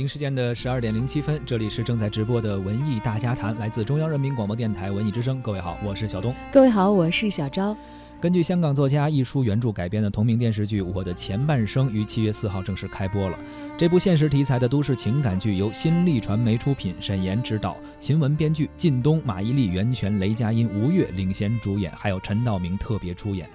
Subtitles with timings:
[0.00, 5.42] 京时间的十二点零七分，这里是正在直播的文艺大家谈，来自中央人民广播电台文艺之声。
[5.42, 6.34] 各位好，我是小东。
[6.50, 7.76] 各位好，我是小昭。
[8.18, 13.38] 根据香港作家一书原著改编的同名电视剧《我的前半生》于七月四号正式开播了。
[13.76, 23.46] 这部现实题材的都市情感剧由新力传媒出品，沈岩执导，秦雯编剧，靳东、马伊琍、袁泉、雷佳音、吴越领衔主演，还有陈道明特别出演。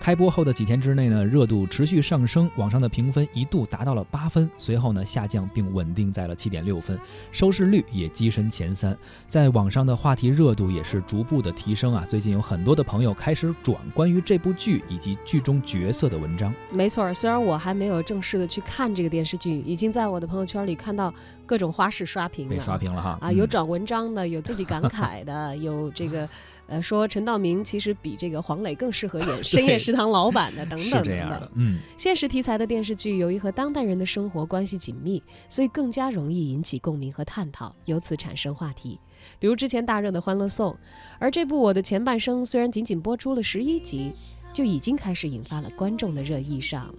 [0.00, 6.98] 开播后的几天之内呢，热度持续上升，网上的评分一度达到了八分，随后呢下降并稳定在了七点六分，
[7.30, 12.06] 收视率也跻身前三，在网上的话题热度也是逐步的提升啊。
[12.08, 16.54] 最近有很多的朋友开始转关于这部剧以及剧中角色的文章。
[16.70, 21.12] 没错，虽然我还没有正式的去看这个电视剧，已经在我的朋友圈里看到
[21.44, 26.26] 各种花式刷屏，被刷屏了哈啊，有转文章的，有自己感慨的，有这个。
[26.68, 31.50] 呃，说陈道明其实比这个黄磊更适合演 深夜食堂老板的，等等等等。
[31.54, 39.00] 嗯，现实题材的电视剧由于和当代人的生活关系紧密，所以更加容易引起共鸣和探讨，由此产生话题。
[39.38, 40.72] 比如之前大热的《欢乐颂》，
[41.18, 44.12] 而这部《我的前半生》虽然仅仅播出了十一集，
[44.52, 46.94] 就已经开始引发了观众的热议上了。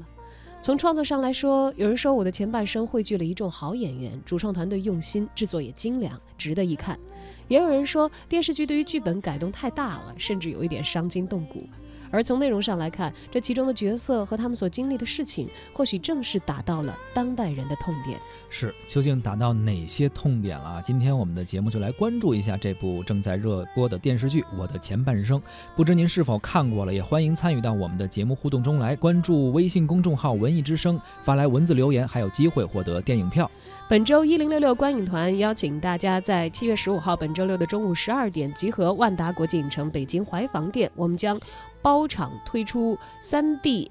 [0.61, 6.97] 从创作上来说，有人说我的前半生汇聚了一众好演员，主创团队用心，制作也精良，值得一看；
[7.47, 11.65] 也有人说电视剧对于剧本改动太大了，甚至有一点伤筋动骨。
[12.11, 18.19] 而从内容上来看，这其中的角色和他们所经历的事情，或许正是打到了当代人的痛点。
[18.49, 20.81] 是，究竟打到哪些痛点了？
[20.83, 25.39] 今天我们的节目就来关注一下这部正在热播的电视剧《我的前半生》。
[25.75, 26.93] 不知您是否看过了？
[26.93, 33.49] 也欢迎参与到我们的节目互动中来，关注微信公众号“文艺之声”，发来文字留言，还有机会获得电影票。
[33.87, 41.39] 本周一零六六观影团邀请大家在七月十五号本周六的中午十二点集合万达国际影城北京怀房店，我们将
[41.81, 43.89] 包场推出 3D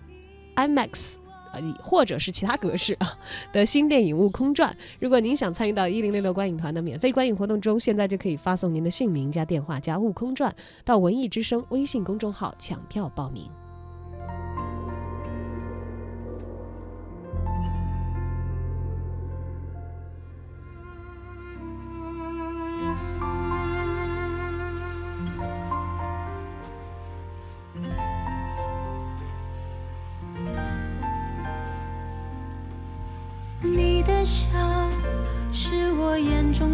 [0.56, 1.16] IMAX。
[1.50, 3.18] 啊，或者是其他格式啊
[3.54, 4.70] 的新电影《悟空传》。
[5.00, 10.52] 如果您想参与到一零六六观影团的免费观影活动中，现在就可以发送您的姓名加电话加《悟空传》
[10.84, 13.44] 到文艺之声微信公众号抢票报名。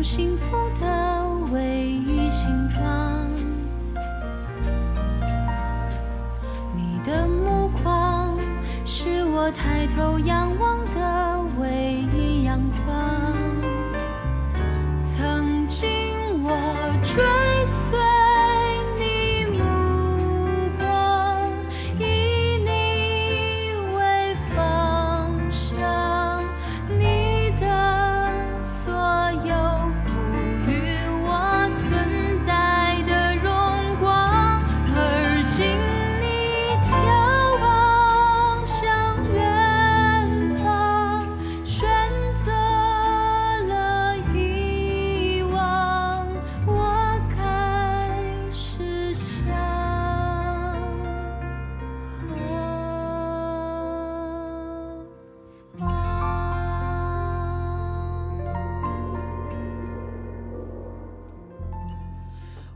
[0.04, 0.44] 幸福
[0.78, 1.83] 的味道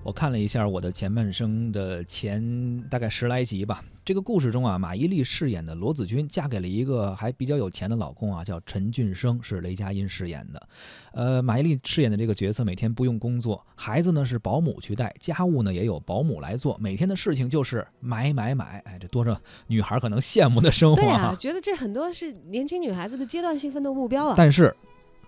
[0.08, 3.84] 我看了一下我的前半生的前大概十来集吧。
[4.06, 10.68] 这个故事中啊，马伊琍饰演的罗子君嫁给了一个还比较有钱的老公啊，叫陈俊生，是雷佳音饰演的。
[11.12, 18.82] 呃，马伊琍饰演的这个角色每天不用工作，孩子呢是保姆去带，家务呢也有保姆来做，每天的事情就是买买买。
[18.86, 21.02] 哎，这多少女孩可能羡慕的生活。
[21.02, 24.34] 对啊，觉得这很多是年轻女孩子的阶段性奋斗目标啊。
[24.38, 24.74] 但是。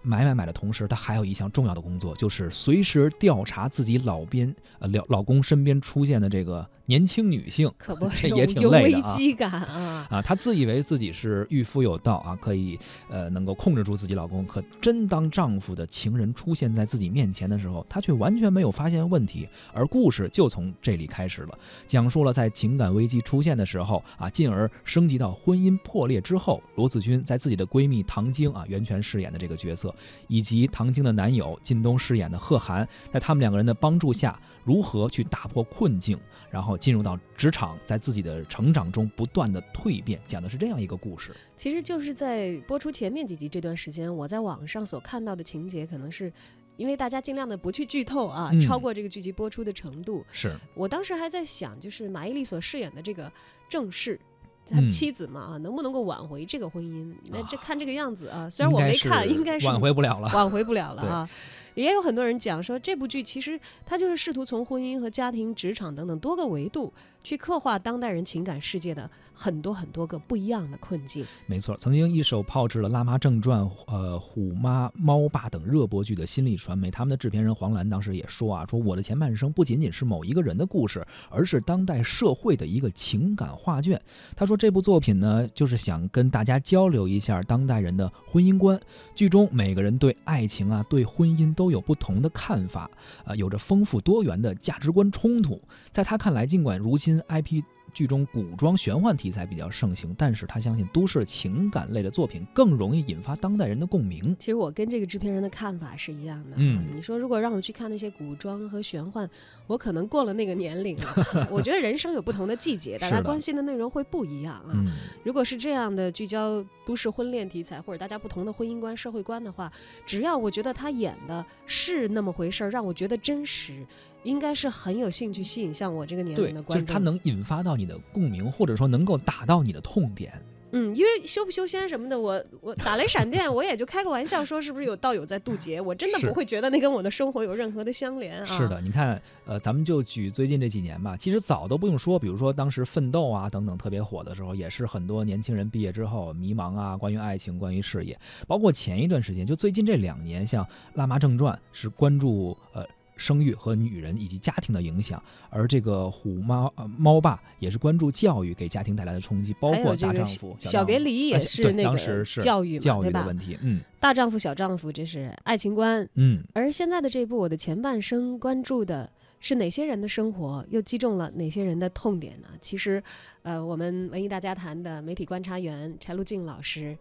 [0.03, 9.07] 买买买的同时，她还有一项重要的工作，就是随时调查自己老边呃老老公身边出现的这个年轻女性，可不，这也挺累的啊。
[9.07, 10.07] 危机感啊！
[10.11, 12.79] 啊，她自以为自己是御夫有道啊，可以
[13.11, 19.49] 呃能够控制住自己老公，可真当丈夫的情人出现在自己面前的时候，她却完全没有发现问题。
[19.73, 29.90] 而故事就从这里开始了，讲述了在情感危机出现的时候啊，进而升级到婚姻破裂之后，罗子君在自己的闺蜜唐晶啊袁泉饰演的这个角色。
[30.29, 36.19] 以及唐晶的男友靳东饰演的贺涵，在他们两个人的帮助下，如何去打破困境，
[36.51, 41.35] 然后进入到职场，在自己的成长中不断的蜕变，讲的是这样一个故事。
[41.57, 46.33] 其实就是在播出前面几集这段时间，我在网上所看到的情节，可能是
[46.77, 50.25] 因为大家尽量的不去剧透啊，超过这个剧集播出的程度。
[50.33, 53.31] 是我当时还在想，就是马伊琍所饰演的这个
[53.69, 54.19] 正室。
[54.69, 57.13] 他嗯妻子嘛啊，能不能够挽回这个婚姻？
[57.31, 60.29] 那这看这个样子啊， 虽然我没看，应该是挽回不了了。
[60.35, 61.29] 挽回不了了啊。
[61.75, 71.25] 也有很多人讲说，这部剧其实它就是试图从婚姻和家庭、职场等等多个维度去刻画当代人情感世界的很多很多个不一样的困境。
[71.47, 84.01] 没错，曾经一手炮制了《辣妈正传》、呃《虎妈》《猫爸》等热播剧的新力传媒，他们的制片人黄澜当时也说啊，说我的前半生不仅仅是某一个人的故事，而是当代社会的一个情感画卷。
[84.35, 88.79] 他说这部作品呢，就是想跟大家交流一下当代人的婚姻观。
[89.15, 92.91] 剧中每个人对爱情啊、对婚姻都有不同的看法，
[93.23, 95.61] 啊、有着丰富多元的价值观冲突。
[95.91, 97.63] 在他看来，尽管如今 IP
[97.93, 104.35] 剧中古装玄幻题材比较盛行，但是他相信都市情感类的作品更容易引发当代人的共鸣。
[104.39, 106.57] 其实我跟这个制片人的看法是一样的。
[106.57, 109.29] 嗯你说如果让我去看那些古装和玄幻，
[109.67, 111.49] 我可能过了那个年龄了。
[111.51, 114.71] 我觉得人生有不同的季节，大家关心的内容会不一样啊。
[114.75, 114.87] 嗯，
[115.25, 119.71] 如果是这样的聚焦都市婚恋题材，或者大家不同的婚姻观、社会观的话，
[120.07, 123.87] 只要我觉得他演的是那么回事儿，让我觉得真实，
[124.23, 126.93] 应该是很有兴趣吸引像我这个年龄的观众，就是。
[126.93, 130.33] 它能引发到你的共鸣，或者说能够打到你的痛点。
[130.73, 138.45] 嗯，因为修不修仙什么的，我我打雷闪电，我也就开个玩笑说是不是有道友在渡劫，我真的不会觉得那跟我的生活有任何的相连啊。
[138.45, 150.65] 是的，，你看，呃，咱们就举最近这几年吧，其实早都不用说，比如说当时《奋斗》啊等等特别火的时候，也是很多年轻人毕业之后迷茫啊，关于爱情，关于事业，包括前一段时间，就最近这两年，像
[150.95, 152.87] 《辣妈正传》是关注呃。
[153.21, 163.05] 生育和女人以及家庭的影响，而这个虎猫呃猫爸也是关注教育给家庭带来的冲击，包括大丈夫、小别离也是那个教育嘛，教？
[163.05, 166.09] 育的问题，嗯大丈夫、小丈夫，这是爱情观。
[166.15, 172.49] 嗯，而现在的这部《我的前半生》，关注的是哪些人的生活，又击中了哪些人的痛点呢？
[172.63, 173.03] 其实，
[173.43, 176.97] 呃，我们文艺大家谈的媒体观察员柴路静老师，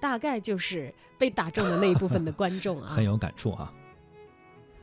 [0.00, 3.04] 大概就是被打中的那一部分的观众啊 很。
[3.04, 3.72] 有感触啊。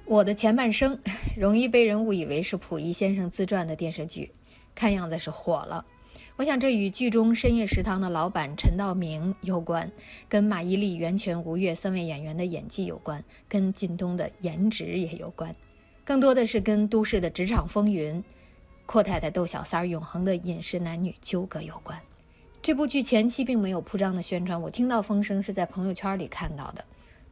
[0.05, 0.99] 我的前半生
[1.37, 4.31] 容易被人误以为是溥仪先生自传的电视剧，
[4.75, 5.85] 看样子是火了。
[6.35, 9.89] 我想这与剧中深夜食堂的老板陈道明有关，
[10.27, 15.55] 跟马伊琍、袁泉、吴越三位演员的演技有关，跟靳东的颜值也有关，
[16.03, 18.21] 更多的是跟都市的职场风云、
[18.85, 21.97] 阔太太逗小三儿永恒的饮食男女纠葛有关。
[22.61, 26.83] 这部剧前期并没有铺张的宣传，我听到风声是在朋友圈里看到的。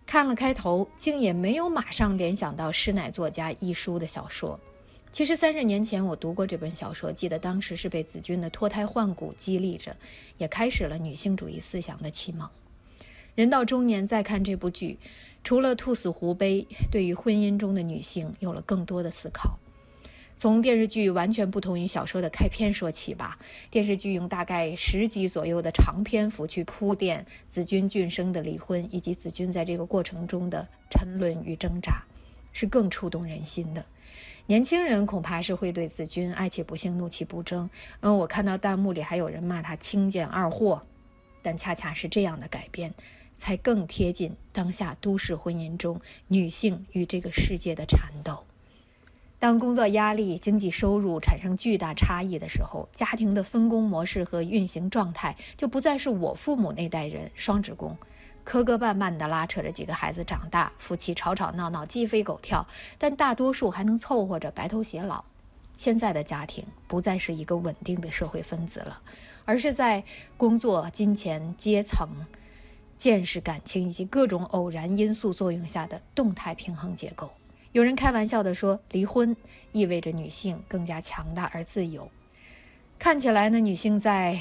[0.05, 4.59] 看了开头，竟也没有马上联想到师奶作家一书的小说。
[5.11, 9.95] 其实三十年前我读过这本小说，记得当时是被子君的脱胎换骨激励着，
[10.37, 12.49] 也开始了女性主义思想的启蒙。
[13.35, 14.99] 人到中年再看这部剧，
[15.43, 19.57] 除了兔死狐悲，对于婚姻中的女性有了更多的思考。
[20.41, 23.37] 从电视剧完全不同于小说的开篇说起吧。
[23.69, 32.05] 电视剧用大概十集左右的长篇幅去铺垫子君俊生的离婚，以及子君在这个过程中的沉沦与挣扎，
[32.53, 33.85] 是更触动人心的。
[34.47, 37.69] 年轻人恐怕是会对子君爱且不幸怒其不争。
[37.99, 40.81] 嗯，我看到弹幕里还有人骂他轻贱二货，
[41.43, 42.91] 但恰恰是这样的改编，
[43.35, 48.43] 才更贴近当下都市婚姻中女性与这个世界的缠斗。
[49.41, 57.97] 当工作压力、经济收入产生巨大差异的时候，家庭的分工模式和运行状态就不再是我父母那代人双职工，
[58.43, 62.67] 磕磕绊绊地拉扯着几个孩子长大，夫妻吵吵闹闹、鸡飞狗跳，
[62.99, 65.23] 但大多数还能凑合着白头偕老。
[65.75, 69.01] 现在的家庭不再是一个稳定的社会分子了，
[69.45, 70.03] 而是在
[70.37, 72.07] 工作、金钱、阶层、
[72.95, 77.31] 见识、感情以及各种偶然因素作用下的动态平衡结构。
[77.71, 79.35] 有人开玩笑地说，离婚
[79.71, 82.11] 意味着女性更加强大而自由。
[82.99, 84.37] 看起来呢，女性在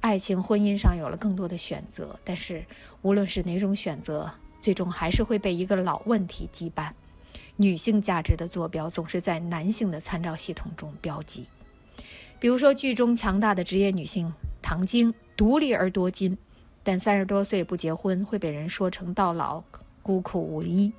[0.00, 2.66] 爱情、婚姻上有了更多的选择，但是
[3.00, 6.90] 无论是哪种选择，最终还是会被一个老问题羁绊：
[7.56, 11.46] 女性价值的坐标总是在男性的参照系统中标记。
[12.38, 16.36] 比如说，剧中强大的职业女性唐晶，独立而多金，
[16.82, 19.64] 但三十多岁不结婚会被人说成到老
[20.02, 20.92] 孤苦无依。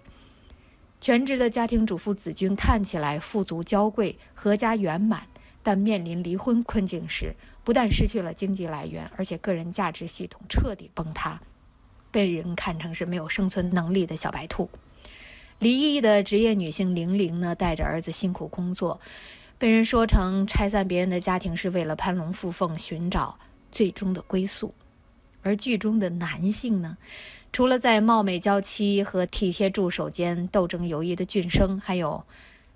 [1.05, 5.27] 全职的家庭主妇子君看起来富足娇贵、阖家圆满，
[5.61, 11.39] 但面临离婚困境时，不但失去了经济来源，而且个人价值系统彻底崩塌，
[12.09, 14.67] 被人看成是没有生存能力的小白兔。
[15.59, 18.99] 离异的职业女性玲玲呢，带着儿子辛苦工作，
[19.59, 23.37] 被人说成拆散别人的家庭是为了攀龙附凤，寻找
[23.71, 24.73] 最终的归宿。
[25.43, 26.97] 而剧中的男性呢？
[27.55, 32.21] 除了在貌美娇妻和体贴助手间斗争游移的俊生，还有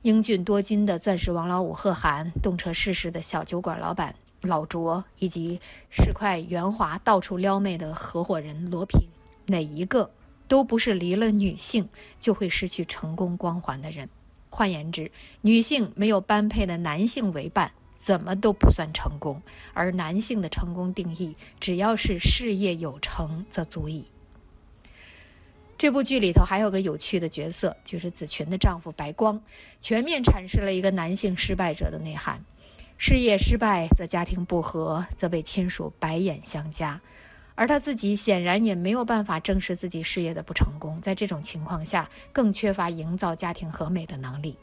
[0.03, 5.59] 英俊多金的钻石王老五贺涵，动辄世事的小酒馆老板老卓以及
[5.89, 9.01] 市侩圆滑、到处撩妹的合伙人罗平，
[9.48, 10.12] 哪一个
[10.48, 14.07] 都不是离了女性就会失去成功光环的人。
[14.50, 19.41] 换言之，女性没有般配的男性为伴，怎么都不算成功。
[19.74, 24.05] 而男性的成功定义，只要是事业有成，则足矣。
[25.79, 29.41] 这部剧里头还有个有趣的角色，就是子群的丈夫白光，
[29.79, 32.43] 全面阐释了一个男性失败者的内涵。
[32.98, 37.00] 事业失败，则家庭不和，则被亲属白眼相加，
[37.55, 44.57] 而他自己显然也没有办法正视自己事业的不成功，在这种情况下，更缺乏营造家庭和美的能力。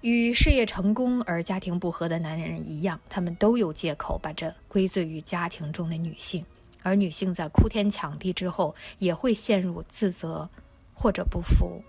[0.00, 6.44] 与事业成功而家庭不和的男人一样，他们都有借口把这归罪于家庭中的女性，
[6.82, 10.48] 而女性在哭天抢地之后，也会陷入自责
[10.94, 11.82] 或者不服。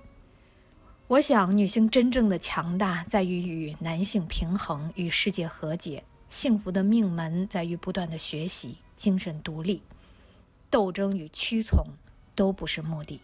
[1.08, 6.04] 我想，女性真正的强大在于与男性平衡，与世界和解。
[6.30, 9.82] 幸福的命门在于不断的学习，精神独立。
[10.70, 11.84] 斗争与屈从
[12.34, 13.20] 都不是目的。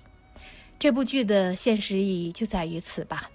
[0.77, 3.31] 这部剧的现实意义就在于此吧。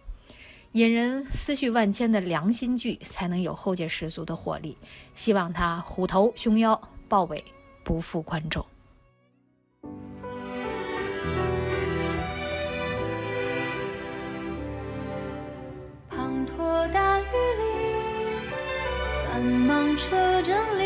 [0.73, 4.77] 引人思绪万千的良心剧，才能有后劲十足的活力。
[5.15, 7.43] 希望它虎头熊腰，豹尾
[7.85, 8.65] 不负观众。
[16.11, 17.23] 滂沱大雨
[17.59, 17.65] 里
[19.25, 20.85] 繁忙车站里，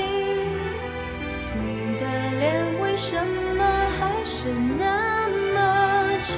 [1.61, 2.05] 你的
[2.39, 3.15] 脸为什
[3.57, 3.65] 么
[3.99, 4.49] 还是
[4.79, 6.37] 那么清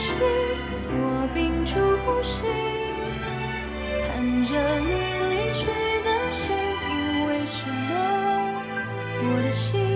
[0.00, 0.14] 晰？
[0.90, 1.74] 我屏住
[2.04, 2.44] 呼吸，
[4.06, 4.08] 看
[4.44, 4.50] 着
[4.80, 4.90] 你
[5.30, 5.66] 离去
[6.04, 8.62] 的身影，为什么
[9.22, 9.87] 我的心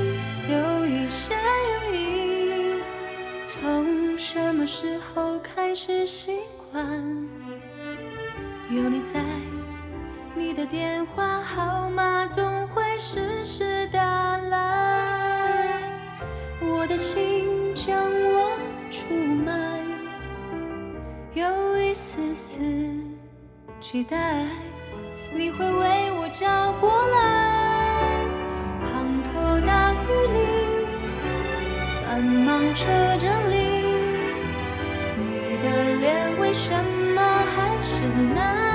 [4.63, 6.39] 么时候开始习
[6.71, 6.87] 惯
[8.71, 9.21] 有你在？
[10.37, 15.83] 你的电话号码总会时时打来，
[16.61, 18.57] 我的心将我
[18.89, 19.53] 出卖，
[21.35, 22.61] 有一丝丝
[23.81, 24.47] 期待
[25.35, 27.19] 你会为我找过来。
[28.87, 28.95] 滂
[29.35, 30.39] 沱大雨里，
[32.07, 32.87] 繁忙车
[33.19, 33.62] 站里，
[36.55, 36.71] 什
[37.15, 37.23] 么
[37.57, 38.03] 还是
[38.35, 38.72] 那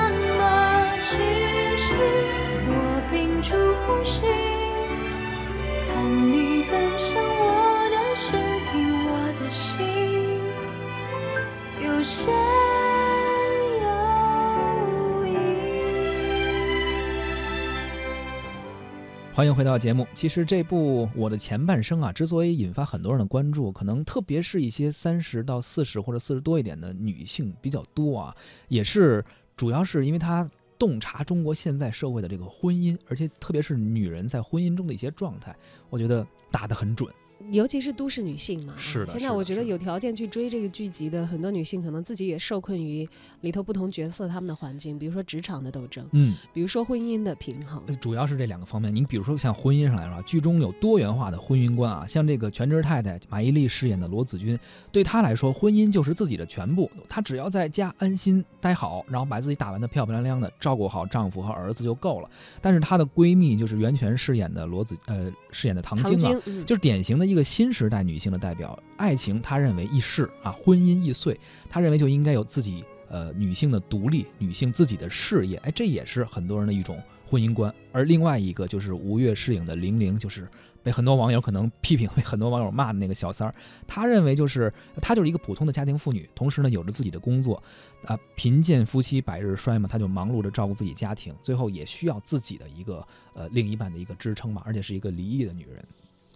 [19.37, 20.07] 欢迎回到节目。
[20.15, 28.35] 其实这部《我的前半生》啊，之所以引发很多人的关注，可能特别是一些三十到四十或者四十多一点的女性比较多啊，
[28.67, 29.23] 也是
[29.55, 30.49] 主要是因为它。
[30.79, 35.55] 洞察中国现在社会的这个婚姻，而且特别是女人在婚姻中的一些状态，
[35.89, 37.11] 我觉得打得很准。
[37.51, 39.11] 尤其是都市女性嘛，是的。
[39.13, 43.07] 现在我觉得有条件去追这个剧集的很多女性，可能自己也受困于
[43.41, 48.93] 里头不同角色他们的环境，比如说职场的斗争，嗯，比如说婚姻的平衡，主要是这两个方面。
[48.93, 54.57] 你比如说像婚姻上来说，剧中有多元化的婚姻观啊，像这个全职太太马伊琍饰演的罗子君，
[54.91, 62.29] 对她来说，婚姻就是自己的全部，她只要在家安心待好，然后把自己打扮得漂漂亮亮的，照顾好丈夫和儿子就够了。
[62.61, 68.17] 但是她的闺蜜就是袁泉饰演的罗子，呃，饰演的唐晶啊，就是典型的一个一个新时代女。
[68.17, 71.39] 性的代表，爱情她认为易逝啊，婚姻易碎，
[71.69, 77.71] 她认为就应该有自己呃女性的独立，女性自己的事业，哎，这也是很多人的一种婚姻观。
[77.91, 80.49] 而另外一个就是吴越饰演的玲玲，就是
[80.81, 83.53] 被很多网友可能批评，被很多网友骂的那个小三儿。
[83.85, 87.61] 他认为就是她就是一个普通的家庭妇女，同时呢有着自己的工作，
[88.03, 95.85] 啊，贫贱夫妻百日衰嘛，她就忙碌着照顾自己家庭，最后也需要自己的一个呃另一半的一个支撑嘛，而且是一个离异的女人。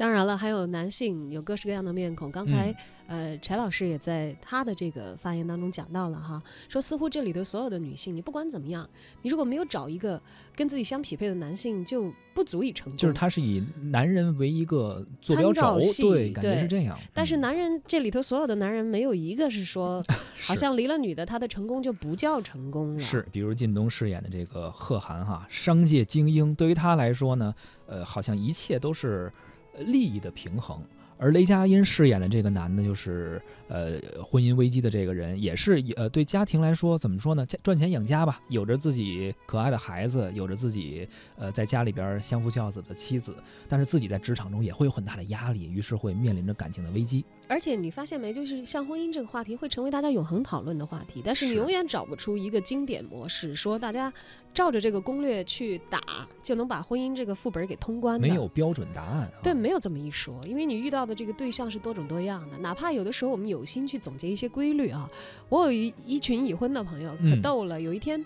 [0.01, 2.31] 当然了，还有男性有各式各样的面孔。
[2.31, 8.89] 刚才，呃，柴老师也在他的这个发言当中讲到了哈，说似乎这里的所有的女性，你不管怎么样，
[9.22, 10.20] 你如果没有找一个
[10.55, 12.98] 跟自己相匹配的男性，就不足以成就。
[12.98, 16.98] 就是他是以男人为一个坐标轴，对，感觉是这样。
[17.13, 20.03] 但是男人这里头所有的男人，没有一个是说，
[20.41, 23.00] 好像离了女的，他的成功就不叫成功了。
[23.00, 27.53] 是，比如靳东饰演的这个贺涵哈，商界精英，对于他来说呢，
[27.86, 29.31] 呃，好像一切都是。
[29.77, 30.81] 利益的平衡，
[31.21, 37.45] 而雷佳音饰演的这个男的，就是呃婚姻危机的这个人，也是呃对家庭来说怎么说呢？
[37.61, 43.35] 赚钱养家吧，有着自己可爱的孩子，有着自己呃在家里边相夫教子的妻子，
[43.69, 47.23] 但是自己在职场中也会有很大的压力，于是会面临着感情的危机。
[47.47, 54.11] 而且你发现没，就是像婚姻这个话题会成为大家永恒讨论的话题，但是你永远找不出一个经典模式，说大家
[54.55, 56.01] 照着这个攻略去打
[56.41, 58.27] 就能把婚姻这个副本给通关的。
[58.27, 59.31] 没有标准答案、啊。
[59.43, 65.09] 对，没有这么一说，因为你遇到的这个对象是多种多样的，哪怕有的时候我们有心去总结一些规律啊。
[65.49, 67.79] 我有一一群已婚的朋友，可嗯逗了。
[67.79, 68.25] 有一天，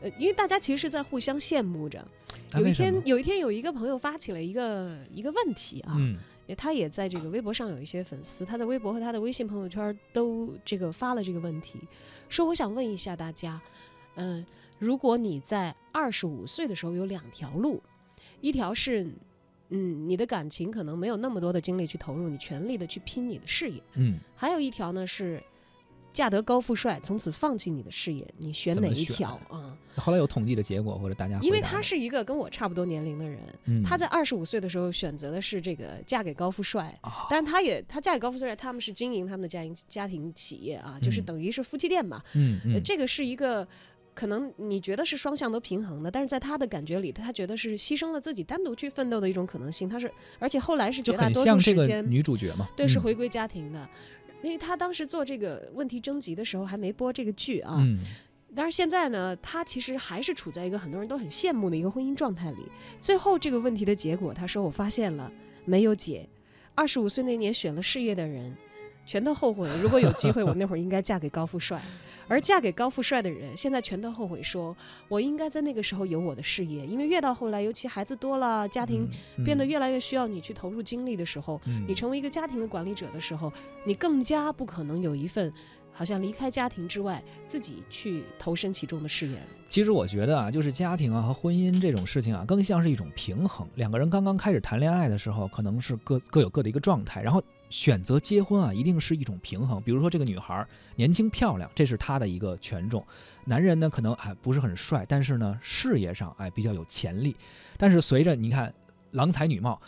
[0.00, 2.06] 呃，因为大家其实是在互相羡慕着。
[2.58, 6.16] 有一天有一天有一个朋友发起了一个一个问题啊，嗯
[6.56, 11.78] 他也在这个微博上有一些粉丝，他在微博和他的微信朋友圈都这个发了这个问题，
[12.28, 13.58] 说我想问一下大家，
[14.16, 14.44] 嗯、
[14.78, 17.82] 如果你在二十五岁的时候有两条路，
[18.42, 19.08] 一条是，
[19.70, 25.42] 嗯，你的感情可能没有那么多的精力去投入，你全力的去拼你的事业，嗯，还有一条呢是。
[26.12, 29.30] 嫁得高富帅，从此放弃你的事业，你选哪一条？
[29.48, 33.82] 啊、后来有统计的结果或者大家因为他是一个跟我差不多年龄的人，嗯。
[33.82, 37.26] 他在二十五岁的时候选择的是这个嫁给高富帅，啊。
[37.28, 41.24] 但是他也他嫁给高富帅，他们是经营他们的家庭家庭企业啊，就是嗯。
[41.24, 42.22] 等于是夫妻店嘛。
[42.36, 42.74] 嗯嗯。
[42.74, 43.66] 呃这个是一个
[44.14, 49.88] 可能你觉得是双向都平衡的，但是在他的感觉里，他觉得是牺牲了自己单独去奋斗的一种可能性。
[49.88, 52.68] 他是而且后来是绝大多数时间女主角嘛。
[52.76, 53.88] 对是嗯回归家庭的。
[54.42, 57.98] 因为他当时做这个问题征集的时候还没播这个剧啊，嗯
[58.54, 62.70] 但是现在呢，他其实还是处在一个很多人都很羡慕的一个婚姻状态里。
[63.00, 65.32] 最后这个问题的结果，他说我发现了
[65.64, 66.28] 没有解。
[66.76, 68.54] 二十五岁那年选了事业的人，
[69.06, 69.68] 全都后悔。
[69.82, 71.80] 如果有机会，我那会儿应该嫁给高富帅。
[72.26, 74.74] 而嫁给高富帅的人，现在全都后悔说，
[75.08, 76.86] 我应该在那个时候有我的事业。
[76.86, 79.06] 因为越到后来，尤其孩子多了，家庭
[79.36, 83.52] 嗯变得越来越需要你去投入精力的时候，嗯你成为一个家庭的管理者的时候，
[83.84, 85.52] 你更加不可能有一份
[85.92, 89.46] 好像离开家庭之外自己去投身其中的事业了。
[89.68, 93.68] 其实我觉得啊，就是家庭啊和婚姻这种事情啊，更像是一种平衡。
[93.74, 97.42] 两个人刚刚开始谈恋爱的时候，可能是各各有各的一个状态，然后
[97.74, 99.82] 选择结婚啊，一定是一种平衡。
[99.82, 100.64] 比如说这个女孩
[100.94, 103.02] 年轻漂亮，这是她的一个权重；
[103.44, 107.34] 男人呢，可能哎不是很帅，但是呢事业上哎比较有潜力。
[107.76, 108.72] 但是随着你看
[109.10, 109.82] 郎才女貌，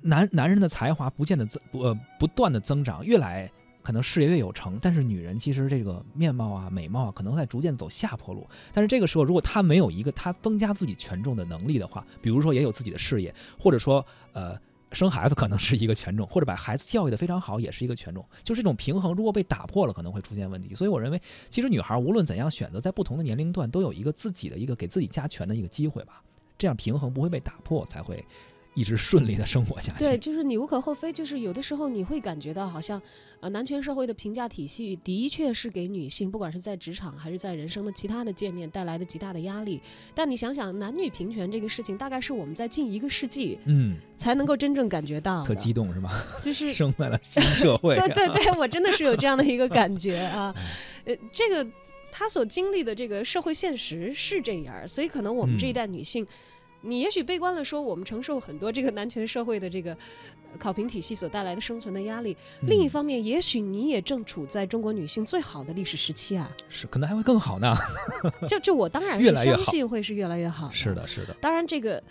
[0.00, 3.48] 男男人的才华不见得增不呃不断的增长，越来。
[3.80, 8.46] 可能事业越有成，但是女人其实这个面貌啊、美貌啊，可能在逐渐走下坡路。
[8.70, 14.60] 但是这个时候，如果她没有一个她增加自己权重的能力的话，比如说也有自己的事业，或者说呃
[14.92, 20.74] 生孩子可能是一个权重，或者把孩子教育的非常好也是一个权重，就是这种平衡如果被打破了，可能会出现问题。
[20.74, 21.20] 所以我认为，
[21.50, 26.22] 其实女孩无论怎样选择，在不同的年龄段都有一个自己的一个给自己加权的一个机会吧，
[26.56, 28.24] 这样平衡不会被打破，才会
[28.78, 29.98] 一直顺利的生活下去。
[29.98, 33.02] 对，就是你无可厚非，就是有的时候你会感觉到好像，
[33.40, 39.80] 呃，男权社会的评价体系的确是给女性，不管是在职场还是在人生的其他的界面带来的极大的压力。
[40.14, 46.10] 但你想想，男女平权这个事情，大概是我们在近一个世纪嗯，才能够真正感觉到的，特激动是吗？
[46.40, 47.96] 就是 生在了新社会。
[47.98, 50.54] 对对对，我真的是有这样的一个感觉啊，
[51.04, 51.68] 呃，这个
[52.10, 56.26] 他所经历的这个社会现实是这样，所以可能我们这一嗯代女性，
[56.80, 59.92] 你也许悲观了说我们承受很多这个男权社会的这个
[60.52, 67.74] 呃考评体系所带来的生存的压力，另一嗯方面，也许你也正处在中国女性最好的历史时期啊，是可能还会更好呢。
[68.48, 71.34] 就就我当然是相信会是越来越好是的，是的。
[71.40, 72.02] 当然，这个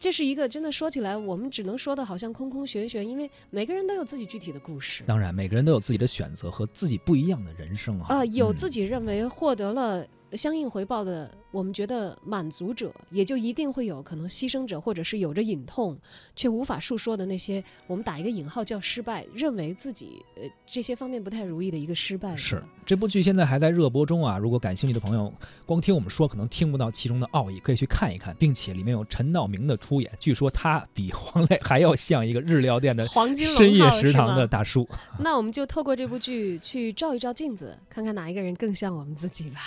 [0.00, 5.04] 这是一个真的说起来，我们只能说的好像空空玄玄，因为每个人都有自己具体的故事。
[5.06, 8.06] 当然，每个人都有自己的选择和自己不一样的人生啊。
[8.08, 10.04] 啊、有嗯自己认为获得了
[10.36, 15.98] 相应回报的，我们觉得满足者，也就一定会有可能牺牲者，或者是有着隐痛
[16.34, 22.36] 却无法述说的那些，我们打一个引号叫失败，认为自己呃这些方面不太如意的一个失败。
[22.36, 24.36] 是这部剧现在还在热播中啊！
[24.36, 25.32] 如果感兴趣的朋友，
[25.64, 34.86] 光听我们说可能听不到其中的奥义，可以去看一看，并且里面有陈道明的出演，据说他比黄磊还要像一个日料店的黄金龙深夜食堂的大叔。
[35.18, 39.60] 那我们就透过这部剧去照一照镜子，看看哪一个人更像我们自己吧。